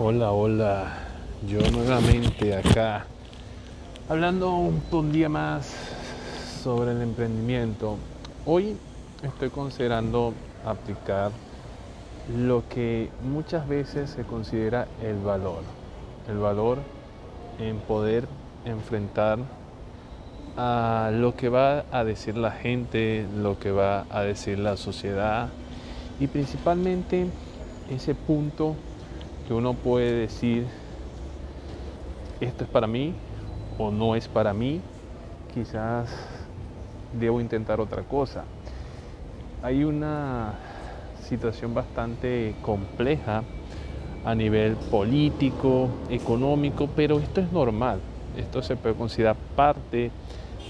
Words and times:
Hola, 0.00 0.30
hola. 0.30 0.92
Yo 1.48 1.58
nuevamente 1.72 2.54
acá 2.54 3.06
hablando 4.08 4.54
un, 4.54 5.10
día 5.10 5.28
más 5.28 5.74
sobre 6.62 6.92
el 6.92 7.02
emprendimiento. 7.02 7.96
Hoy 8.46 8.76
estoy 9.24 9.50
considerando 9.50 10.34
aplicar 10.64 11.32
lo 12.32 12.62
que 12.68 13.10
muchas 13.24 13.66
veces 13.66 14.10
se 14.10 14.22
considera 14.22 14.86
el 15.02 15.18
valor. 15.18 15.62
El 16.28 16.38
valor 16.38 16.78
en 17.58 17.80
poder 17.80 18.28
enfrentar 18.64 19.40
a 20.56 21.10
lo 21.12 21.34
que 21.34 21.48
va 21.48 21.86
a 21.90 22.04
decir 22.04 22.36
la 22.36 22.52
gente, 22.52 23.26
lo 23.36 23.58
que 23.58 23.72
va 23.72 24.06
a 24.10 24.22
decir 24.22 24.60
la 24.60 24.76
sociedad 24.76 25.48
y 26.20 26.28
principalmente 26.28 27.26
ese 27.90 28.14
punto 28.14 28.76
que 29.48 29.54
uno 29.54 29.72
puede 29.72 30.12
decir, 30.12 30.66
esto 32.38 32.64
es 32.64 32.70
para 32.70 32.86
mí 32.86 33.14
o 33.78 33.90
no 33.90 34.14
es 34.14 34.28
para 34.28 34.52
mí, 34.52 34.82
quizás 35.54 36.10
debo 37.14 37.40
intentar 37.40 37.80
otra 37.80 38.02
cosa. 38.02 38.44
Hay 39.62 39.84
una 39.84 40.52
situación 41.22 41.72
bastante 41.72 42.56
compleja 42.60 43.42
a 44.22 44.34
nivel 44.34 44.76
político, 44.76 45.88
económico, 46.10 46.86
pero 46.94 47.18
esto 47.18 47.40
es 47.40 47.50
normal, 47.50 48.02
esto 48.36 48.60
se 48.60 48.76
puede 48.76 48.96
considerar 48.96 49.36
parte 49.56 50.10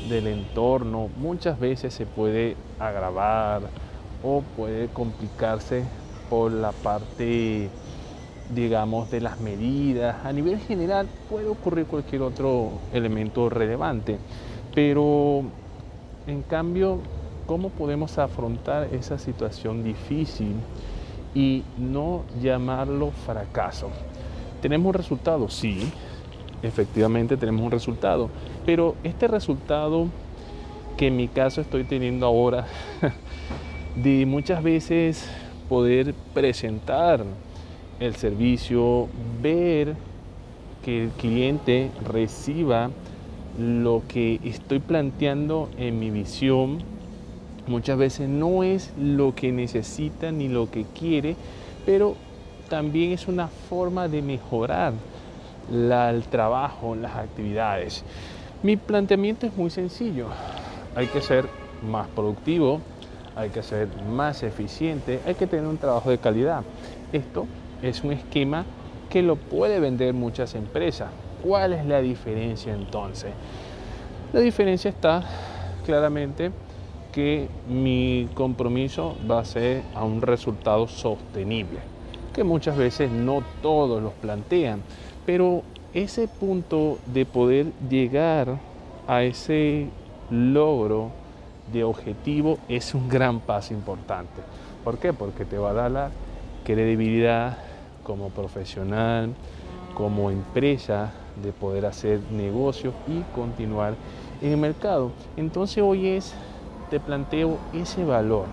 del 0.08 0.28
entorno, 0.28 1.10
muchas 1.16 1.58
veces 1.58 1.92
se 1.94 2.06
puede 2.06 2.56
agravar 2.78 3.70
o 4.22 4.40
puede 4.40 4.86
complicarse 4.86 5.82
por 6.30 6.52
la 6.52 6.70
parte 6.70 7.72
digamos, 8.54 9.10
de 9.10 9.20
las 9.20 9.40
medidas. 9.40 10.24
A 10.24 10.32
nivel 10.32 10.58
general 10.58 11.06
puede 11.28 11.48
ocurrir 11.48 11.86
cualquier 11.86 12.22
otro 12.22 12.70
elemento 12.92 13.48
relevante, 13.48 14.18
pero 14.74 15.42
en 16.26 16.42
cambio, 16.42 16.98
¿cómo 17.46 17.70
podemos 17.70 18.18
afrontar 18.18 18.88
esa 18.92 19.18
situación 19.18 19.82
difícil 19.84 20.54
y 21.34 21.62
no 21.76 22.24
llamarlo 22.40 23.10
fracaso? 23.10 23.90
¿Tenemos 24.60 24.88
un 24.88 24.94
resultado? 24.94 25.48
Sí, 25.48 25.90
efectivamente 26.62 27.36
tenemos 27.36 27.62
un 27.62 27.70
resultado, 27.70 28.28
pero 28.66 28.96
este 29.04 29.28
resultado 29.28 30.06
que 30.98 31.06
en 31.06 31.16
mi 31.16 31.28
caso 31.28 31.60
estoy 31.60 31.84
teniendo 31.84 32.26
ahora, 32.26 32.66
de 33.96 34.26
muchas 34.26 34.62
veces 34.62 35.30
poder 35.68 36.12
presentar 36.34 37.24
el 38.00 38.14
servicio, 38.16 39.08
ver 39.42 39.94
que 40.84 41.04
el 41.04 41.10
cliente 41.10 41.90
reciba 42.04 42.90
lo 43.58 44.02
que 44.06 44.40
estoy 44.44 44.78
planteando 44.78 45.68
en 45.76 45.98
mi 45.98 46.10
visión. 46.10 46.78
Muchas 47.66 47.98
veces 47.98 48.28
no 48.28 48.62
es 48.62 48.92
lo 48.98 49.34
que 49.34 49.52
necesita 49.52 50.30
ni 50.30 50.48
lo 50.48 50.70
que 50.70 50.84
quiere, 50.84 51.36
pero 51.84 52.14
también 52.68 53.12
es 53.12 53.28
una 53.28 53.48
forma 53.48 54.08
de 54.08 54.22
mejorar 54.22 54.92
el 55.70 56.22
trabajo, 56.24 56.94
las 56.94 57.16
actividades. 57.16 58.04
Mi 58.62 58.76
planteamiento 58.76 59.46
es 59.46 59.56
muy 59.56 59.70
sencillo. 59.70 60.26
Hay 60.94 61.06
que 61.06 61.20
ser 61.20 61.46
más 61.88 62.08
productivo, 62.08 62.80
hay 63.36 63.50
que 63.50 63.62
ser 63.62 63.88
más 64.08 64.42
eficiente, 64.42 65.20
hay 65.26 65.34
que 65.34 65.46
tener 65.46 65.66
un 65.66 65.78
trabajo 65.78 66.10
de 66.10 66.18
calidad. 66.18 66.62
Esto 67.12 67.46
es 67.82 68.02
un 68.04 68.12
esquema 68.12 68.64
que 69.08 69.22
lo 69.22 69.36
puede 69.36 69.80
vender 69.80 70.14
muchas 70.14 70.54
empresas. 70.54 71.10
¿Cuál 71.42 71.72
es 71.72 71.84
la 71.86 72.00
diferencia 72.00 72.74
entonces? 72.74 73.32
La 74.32 74.40
diferencia 74.40 74.90
está 74.90 75.22
claramente 75.86 76.50
que 77.12 77.48
mi 77.68 78.28
compromiso 78.34 79.16
va 79.28 79.40
a 79.40 79.44
ser 79.44 79.82
a 79.94 80.04
un 80.04 80.20
resultado 80.20 80.86
sostenible, 80.88 81.78
que 82.34 82.44
muchas 82.44 82.76
veces 82.76 83.10
no 83.10 83.42
todos 83.62 84.02
los 84.02 84.12
plantean, 84.14 84.82
pero 85.24 85.62
ese 85.94 86.28
punto 86.28 86.98
de 87.06 87.24
poder 87.24 87.66
llegar 87.88 88.58
a 89.06 89.22
ese 89.22 89.88
logro 90.30 91.10
de 91.72 91.84
objetivo 91.84 92.58
es 92.68 92.94
un 92.94 93.08
gran 93.08 93.40
paso 93.40 93.72
importante. 93.72 94.42
¿Por 94.84 94.98
qué? 94.98 95.12
Porque 95.12 95.44
te 95.44 95.58
va 95.58 95.70
a 95.70 95.74
dar 95.74 95.90
la 95.90 96.10
credibilidad, 96.64 97.58
como 98.08 98.30
profesional, 98.30 99.34
como 99.94 100.30
empresa, 100.30 101.12
de 101.42 101.52
poder 101.52 101.84
hacer 101.84 102.20
negocios 102.32 102.94
y 103.06 103.20
continuar 103.34 103.94
en 104.40 104.52
el 104.52 104.56
mercado. 104.56 105.12
Entonces 105.36 105.84
hoy 105.84 106.06
es, 106.06 106.32
te 106.88 107.00
planteo 107.00 107.58
ese 107.74 108.06
valor, 108.06 108.46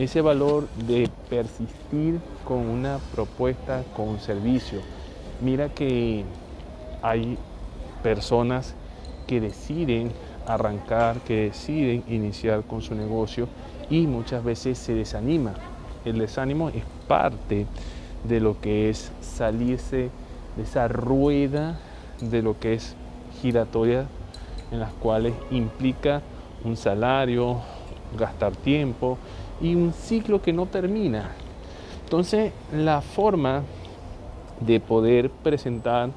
ese 0.00 0.20
valor 0.20 0.68
de 0.88 1.08
persistir 1.30 2.18
con 2.44 2.58
una 2.58 2.98
propuesta, 3.14 3.84
con 3.94 4.08
un 4.08 4.18
servicio. 4.18 4.80
Mira 5.40 5.68
que 5.68 6.24
hay 7.02 7.38
personas 8.02 8.74
que 9.28 9.40
deciden 9.40 10.10
arrancar, 10.44 11.20
que 11.20 11.50
deciden 11.50 12.02
iniciar 12.08 12.64
con 12.64 12.82
su 12.82 12.96
negocio 12.96 13.46
y 13.88 14.08
muchas 14.08 14.42
veces 14.42 14.76
se 14.76 14.92
desanima. 14.92 15.54
El 16.04 16.18
desánimo 16.18 16.68
es 16.70 16.82
parte 17.06 17.64
de 18.24 18.40
lo 18.40 18.60
que 18.60 18.90
es 18.90 19.12
salirse 19.20 20.10
de 20.56 20.62
esa 20.62 20.88
rueda 20.88 21.78
de 22.20 22.42
lo 22.42 22.58
que 22.58 22.74
es 22.74 22.94
giratoria 23.40 24.06
en 24.70 24.80
las 24.80 24.92
cuales 24.92 25.34
implica 25.50 26.22
un 26.64 26.76
salario, 26.76 27.60
gastar 28.18 28.54
tiempo 28.56 29.18
y 29.60 29.74
un 29.74 29.92
ciclo 29.92 30.40
que 30.40 30.52
no 30.52 30.66
termina. 30.66 31.30
Entonces, 32.04 32.52
la 32.72 33.00
forma 33.00 33.62
de 34.60 34.80
poder 34.80 35.30
presentar 35.30 36.10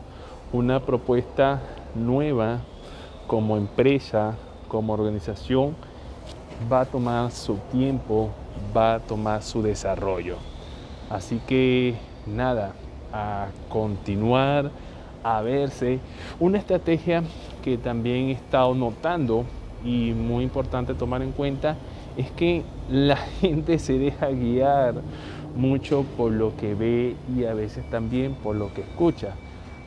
una 0.52 0.80
propuesta 0.80 1.62
nueva 1.96 2.60
como 3.28 3.58
empresa, 3.58 4.36
como 4.68 4.94
organización, 4.94 5.76
va 6.72 6.82
a 6.82 6.86
tomar 6.86 7.32
su 7.32 7.58
tiempo, 7.72 8.30
va 8.76 8.96
a 8.96 9.00
tomar 9.00 9.42
su 9.42 9.62
desarrollo. 9.62 10.38
Así 11.10 11.40
que 11.48 11.96
nada, 12.26 12.74
a 13.14 13.48
continuar, 13.70 14.72
a 15.24 15.42
verse. 15.42 16.00
Una 16.40 16.58
estrategia 16.58 17.24
que 17.64 17.78
también 17.78 18.30
he 18.30 18.32
estado 18.34 18.76
notando 18.76 19.46
y 19.84 20.14
muy 20.14 20.44
importante 20.44 20.94
tomar 20.94 21.22
en 21.22 21.32
cuenta 21.32 21.78
es 22.18 22.32
que 22.32 22.64
la 22.90 23.18
gente 23.42 23.80
se 23.80 23.98
deja 23.98 24.30
guiar 24.30 24.96
mucho 25.56 26.06
por 26.18 26.32
lo 26.32 26.56
que 26.58 26.76
ve 26.76 27.16
y 27.36 27.46
a 27.46 27.54
veces 27.54 27.90
también 27.90 28.36
por 28.36 28.56
lo 28.56 28.74
que 28.74 28.82
escucha. 28.82 29.36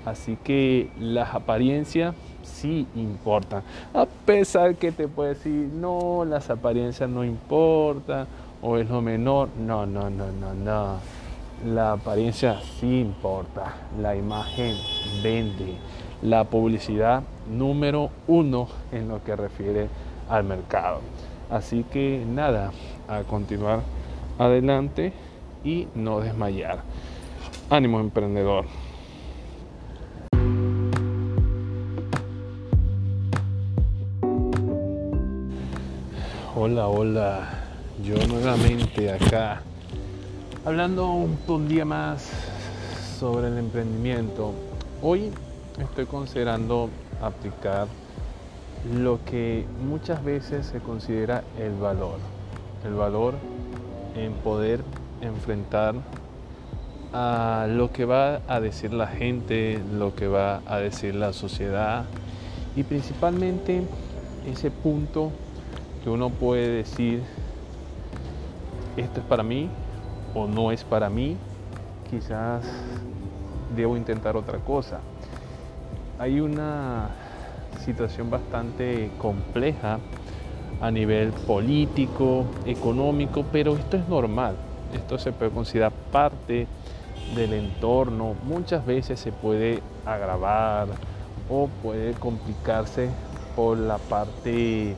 Así 0.04 0.38
que 0.42 0.88
las 0.98 1.34
apariencias 1.34 2.14
sí 2.42 2.86
importan. 2.94 3.62
A 3.92 4.06
pesar 4.06 4.76
que 4.76 4.90
te 4.90 5.06
puede 5.06 5.30
decir, 5.30 5.68
no, 5.74 6.24
las 6.24 6.48
apariencias 6.48 7.10
no 7.10 7.24
importan 7.24 8.26
o 8.62 8.76
es 8.76 8.88
lo 8.88 9.00
menor. 9.00 9.48
No, 9.58 9.86
no, 9.86 10.10
no, 10.10 10.30
no, 10.30 10.54
no. 10.54 10.96
La 11.66 11.92
apariencia 11.92 12.60
sí 12.78 13.00
importa. 13.00 13.74
La 14.00 14.16
imagen 14.16 14.76
vende. 15.22 15.76
La 16.22 16.44
publicidad 16.44 17.22
número 17.48 18.10
uno 18.26 18.68
en 18.92 19.08
lo 19.08 19.22
que 19.22 19.36
refiere 19.36 19.88
al 20.28 20.44
mercado. 20.44 21.00
Así 21.50 21.84
que 21.84 22.24
nada, 22.26 22.72
a 23.08 23.22
continuar 23.22 23.80
adelante 24.38 25.12
y 25.64 25.88
no 25.94 26.20
desmayar. 26.20 26.82
Ánimo 27.70 28.00
emprendedor. 28.00 28.66
Hola, 36.54 36.88
hola. 36.88 37.58
Yo 38.04 38.15
nuevamente 38.28 39.10
acá 39.10 39.60
hablando 40.65 41.10
un, 41.10 41.68
día 41.68 41.84
más 41.84 42.30
sobre 43.18 43.48
el 43.48 43.59
emprendimiento. 43.59 44.53
Hoy 45.03 45.33
estoy 45.80 46.06
considerando 46.06 46.91
aplicar 47.21 47.89
lo 48.95 49.18
que 49.24 49.65
muchas 49.84 50.22
veces 50.22 50.66
se 50.66 50.78
considera 50.78 51.42
el 51.59 51.74
valor. 51.74 52.18
El 52.84 52.95
valor 52.95 53.34
en 54.15 54.33
poder 54.33 54.84
enfrentar 55.21 55.97
a 57.12 57.66
lo 57.68 57.91
que 57.91 58.04
va 58.04 58.42
a 58.47 58.60
decir 58.60 58.92
la 58.92 59.09
gente, 59.09 59.80
lo 59.92 60.15
que 60.15 60.28
va 60.28 60.62
a 60.66 60.78
decir 60.78 61.16
la 61.16 61.33
sociedad 61.33 62.04
y 62.77 62.84
principalmente 62.84 63.83
ese 64.47 64.71
punto 64.71 65.33
que 66.04 66.10
uno 66.10 66.30
puede 66.30 66.68
decir, 66.68 67.22
esto 68.96 69.20
es 69.20 69.26
para 69.26 69.42
mí 69.42 69.68
o 70.34 70.46
no 70.46 70.72
es 70.72 70.84
para 70.84 71.08
mí, 71.08 71.36
quizás 72.10 72.64
debo 73.76 73.96
intentar 73.96 74.36
otra 74.36 74.58
cosa. 74.58 75.00
Hay 76.18 76.40
una 76.40 77.08
situación 77.84 78.30
bastante 78.30 79.10
compleja 79.18 79.98
a 80.80 80.90
nivel 80.90 81.30
político, 81.32 82.44
económico, 82.66 83.44
pero 83.52 83.76
esto 83.76 83.96
es 83.96 84.08
normal. 84.08 84.54
Esto 84.92 85.18
se 85.18 85.32
puede 85.32 85.50
considerar 85.50 85.92
parte 86.12 86.66
del 87.34 87.52
entorno. 87.52 88.34
Muchas 88.44 88.84
veces 88.86 89.20
se 89.20 89.32
puede 89.32 89.82
agravar 90.06 90.88
o 91.50 91.68
puede 91.82 92.14
complicarse 92.14 93.10
por 93.56 93.78
la 93.78 93.98
parte, 93.98 94.94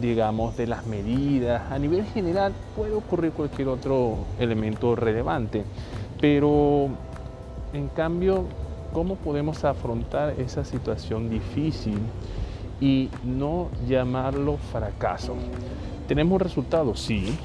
digamos, 0.00 0.56
de 0.56 0.66
las 0.66 0.86
medidas. 0.86 1.70
A 1.70 1.78
nivel 1.78 2.04
general 2.06 2.52
puede 2.76 2.92
ocurrir 2.92 3.32
cualquier 3.32 3.68
otro 3.68 4.16
elemento 4.38 4.94
relevante, 4.94 5.64
pero 6.20 6.88
en 7.72 7.88
cambio, 7.88 8.44
¿cómo 8.92 9.16
podemos 9.16 9.64
afrontar 9.64 10.34
esa 10.38 10.64
situación 10.64 11.28
difícil 11.28 11.98
y 12.80 13.08
no 13.24 13.68
llamarlo 13.88 14.56
fracaso? 14.56 15.34
¿Tenemos 16.06 16.34
un 16.34 16.40
resultado? 16.40 16.94
Sí, 16.94 17.36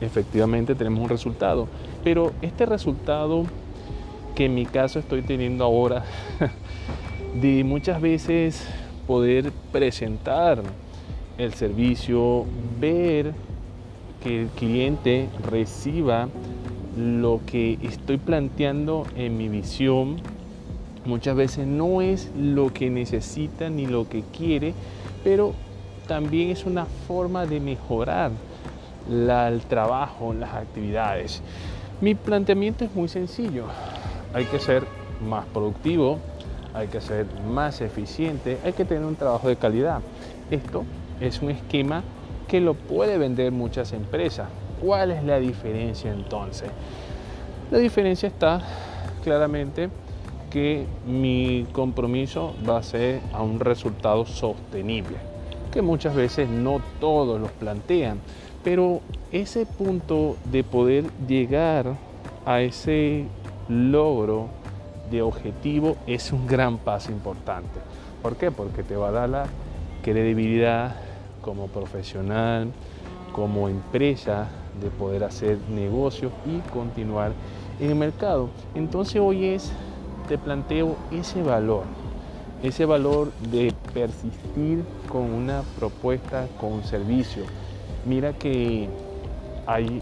efectivamente 0.00 0.74
tenemos 0.74 1.00
un 1.00 1.08
resultado, 1.08 1.68
pero 2.02 2.32
este 2.40 2.66
resultado 2.66 3.44
que 4.34 4.46
en 4.46 4.54
mi 4.54 4.64
caso 4.64 4.98
estoy 4.98 5.22
teniendo 5.22 5.64
ahora, 5.64 6.04
de 7.34 7.62
muchas 7.64 8.00
veces 8.00 8.66
poder 9.06 9.52
presentar 9.72 10.62
el 11.40 11.54
servicio, 11.54 12.44
ver 12.78 13.32
que 14.22 14.42
el 14.42 14.48
cliente 14.48 15.28
reciba 15.48 16.28
lo 16.98 17.40
que 17.46 17.78
estoy 17.82 18.18
planteando 18.18 19.06
en 19.16 19.38
mi 19.38 19.48
visión, 19.48 20.16
muchas 21.06 21.34
veces 21.34 21.66
no 21.66 22.02
es 22.02 22.30
lo 22.36 22.72
que 22.72 22.90
necesita 22.90 23.70
ni 23.70 23.86
lo 23.86 24.06
que 24.06 24.22
quiere, 24.36 24.74
pero 25.24 25.54
también 26.06 26.50
es 26.50 26.66
una 26.66 26.84
forma 26.84 27.46
de 27.46 27.58
mejorar 27.58 28.32
el 29.08 29.60
trabajo, 29.62 30.34
las 30.34 30.52
actividades. 30.52 31.42
Mi 32.02 32.14
planteamiento 32.14 32.84
es 32.84 32.94
muy 32.94 33.08
sencillo. 33.08 33.64
Hay 34.34 34.44
que 34.44 34.58
ser 34.58 34.84
más 35.26 35.46
productivo, 35.46 36.18
hay 36.74 36.88
que 36.88 37.00
ser 37.00 37.26
más 37.50 37.80
eficiente, 37.80 38.58
hay 38.62 38.74
que 38.74 38.84
tener 38.84 39.04
un 39.04 39.16
trabajo 39.16 39.48
de 39.48 39.56
calidad. 39.56 40.00
Esto 40.50 40.84
es 41.20 41.42
un 41.42 41.50
esquema 41.50 42.02
que 42.48 42.60
lo 42.60 42.74
puede 42.74 43.18
vender 43.18 43.52
muchas 43.52 43.92
empresas. 43.92 44.48
¿Cuál 44.80 45.10
es 45.10 45.22
la 45.22 45.38
diferencia 45.38 46.10
entonces? 46.12 46.70
La 47.70 47.78
diferencia 47.78 48.28
está 48.28 48.62
claramente 49.22 49.90
que 50.50 50.86
mi 51.06 51.66
compromiso 51.72 52.54
va 52.68 52.78
a 52.78 52.82
ser 52.82 53.20
a 53.32 53.42
un 53.42 53.60
resultado 53.60 54.26
sostenible, 54.26 55.16
que 55.70 55.80
muchas 55.80 56.14
veces 56.14 56.48
no 56.48 56.80
todos 56.98 57.40
los 57.40 57.50
plantean. 57.52 58.18
Pero 58.64 59.00
ese 59.30 59.64
punto 59.64 60.36
de 60.50 60.64
poder 60.64 61.04
llegar 61.28 61.94
a 62.44 62.60
ese 62.60 63.26
logro 63.68 64.48
de 65.10 65.22
objetivo 65.22 65.96
es 66.06 66.32
un 66.32 66.46
gran 66.46 66.78
paso 66.78 67.12
importante. 67.12 67.78
¿Por 68.22 68.36
qué? 68.36 68.50
Porque 68.50 68.82
te 68.82 68.96
va 68.96 69.08
a 69.08 69.12
dar 69.12 69.28
la 69.28 69.46
credibilidad 70.02 70.96
como 71.42 71.68
profesional, 71.68 72.72
como 73.32 73.68
empresa, 73.68 74.48
de 74.80 74.88
poder 74.90 75.24
hacer 75.24 75.58
negocios 75.68 76.32
y 76.46 76.58
continuar 76.70 77.32
en 77.80 77.90
el 77.90 77.96
mercado. 77.96 78.50
Entonces 78.74 79.20
hoy 79.20 79.46
es, 79.46 79.72
te 80.28 80.38
planteo 80.38 80.96
ese 81.10 81.42
valor, 81.42 81.84
ese 82.62 82.84
valor 82.84 83.32
de 83.50 83.72
persistir 83.92 84.84
con 85.08 85.22
una 85.22 85.62
propuesta, 85.78 86.46
con 86.60 86.72
un 86.72 86.84
servicio, 86.84 87.44
Mira 88.04 88.32
que 88.32 88.88
hay 89.66 90.00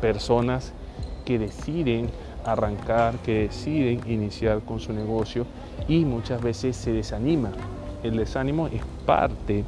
personas 0.00 0.72
que 1.24 1.38
deciden 1.38 2.08
arrancar, 2.44 3.18
que 3.18 3.48
deciden 3.48 4.00
iniciar 4.06 4.60
con 4.60 4.78
su 4.78 4.92
negocio 4.92 5.44
y 5.88 6.04
muchas 6.04 6.40
veces 6.40 6.76
se 6.76 6.92
desanima. 6.92 7.50
El 8.04 8.16
desánimo 8.18 8.68
es 8.68 8.82
parte 9.04 9.64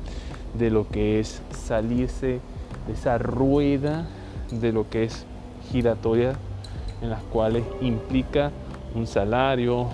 de 0.59 0.71
lo 0.71 0.89
que 0.89 1.21
es 1.21 1.43
salirse 1.51 2.41
de 2.87 2.93
esa 2.93 3.19
rueda 3.19 4.07
de 4.51 4.73
lo 4.73 4.89
que 4.89 5.05
es 5.05 5.27
giratoria 5.71 6.35
en 7.01 7.11
las 7.11 7.23
cuales 7.25 7.65
implica 7.81 8.51
un 8.95 9.07
salario, 9.07 9.89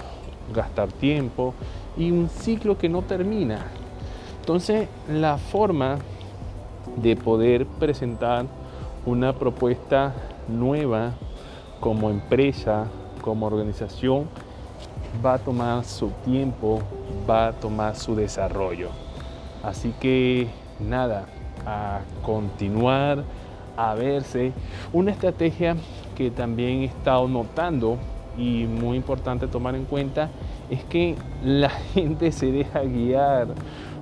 gastar 0.54 0.92
tiempo 0.92 1.54
y 1.96 2.10
un 2.10 2.28
ciclo 2.28 2.78
que 2.78 2.88
no 2.88 3.02
termina. 3.02 3.66
Entonces 4.40 4.88
la 5.08 5.38
forma 5.38 5.98
de 6.96 7.16
poder 7.16 7.66
presentar 7.66 8.46
una 9.06 9.32
propuesta 9.32 10.12
nueva 10.48 11.12
como 11.80 12.10
empresa, 12.10 12.86
como 13.20 13.46
organización, 13.46 14.26
va 15.24 15.34
a 15.34 15.38
tomar 15.38 15.84
su 15.84 16.10
tiempo, 16.24 16.80
va 17.28 17.48
a 17.48 17.52
tomar 17.52 17.96
su 17.96 18.14
desarrollo. 18.14 18.88
Así 19.62 19.92
que 20.00 20.48
nada, 20.80 21.26
a 21.66 22.00
continuar, 22.22 23.24
a 23.76 23.94
verse. 23.94 24.52
Una 24.92 25.10
estrategia 25.10 25.76
que 26.16 26.30
también 26.30 26.82
he 26.82 26.84
estado 26.86 27.28
notando 27.28 27.98
y 28.36 28.64
muy 28.66 28.96
importante 28.96 29.46
tomar 29.46 29.74
en 29.74 29.84
cuenta 29.84 30.30
es 30.70 30.84
que 30.84 31.16
la 31.44 31.70
gente 31.94 32.32
se 32.32 32.50
deja 32.50 32.80
guiar 32.80 33.48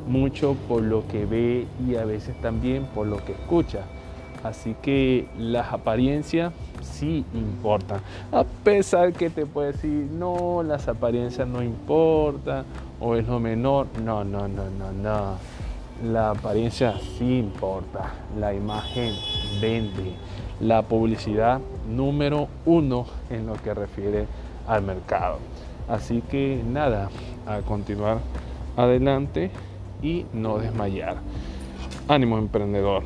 mucho 0.07 0.57
por 0.69 0.83
lo 0.83 1.07
que 1.07 1.27
ve 1.27 1.67
y 1.87 1.97
a 1.97 2.05
veces 2.05 2.41
también 2.41 2.85
por 2.95 3.07
lo 3.07 3.23
que 3.25 3.33
escucha. 3.33 3.85
Así 4.43 4.75
que 4.81 5.29
las 5.37 5.71
apariencias 5.71 6.55
sí 6.81 7.27
importan. 7.35 8.01
A 8.33 8.45
pesar 8.65 9.13
que 9.13 9.29
te 9.29 9.45
puede 9.45 9.73
decir, 9.73 10.09
no, 10.11 10.63
las 10.63 10.89
apariencias 10.89 11.47
no 11.47 11.63
importan 11.63 12.65
o 13.01 13.17
es 13.17 13.27
lo 13.27 13.41
menor. 13.41 13.87
No, 14.05 14.23
no, 14.25 14.47
no, 14.47 14.71
no, 14.71 14.93
no. 14.93 15.37
La 16.05 16.31
apariencia 16.31 16.95
sí 17.19 17.39
importa. 17.39 18.13
La 18.39 18.55
imagen 18.55 19.15
vende. 19.61 20.15
La 20.61 20.83
publicidad 20.83 21.61
número 21.89 22.49
uno 22.67 23.07
en 23.31 23.47
lo 23.47 23.55
que 23.55 23.75
refiere 23.75 24.27
al 24.67 24.83
mercado. 24.83 25.39
Así 25.89 26.23
que 26.31 26.63
nada, 26.65 27.11
a 27.47 27.61
continuar 27.63 28.19
adelante 28.77 29.51
y 30.03 30.27
no 30.33 30.59
desmayar. 30.59 31.17
Ánimo 32.09 32.39
emprendedor. 32.39 33.05